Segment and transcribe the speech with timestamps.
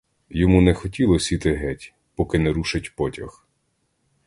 [0.29, 3.45] Йому не хотілось іти геть, поки не рушить потяг.